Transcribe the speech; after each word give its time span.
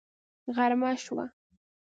غرمه 0.55 0.91
شوه 1.03 1.25